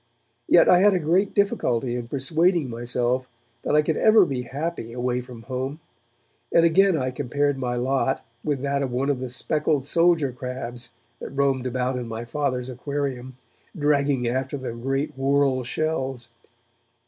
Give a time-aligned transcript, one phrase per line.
[0.47, 3.29] Yet I had a great difficulty in persuading myself
[3.61, 5.79] that I could ever be happy away from home,
[6.51, 10.89] and again I compared my lot with that of one of the speckled soldier crabs
[11.19, 13.35] that roamed about in my Father's aquarium,
[13.77, 16.29] dragging after them great whorl shells.